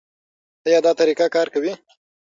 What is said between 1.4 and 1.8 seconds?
کوي؟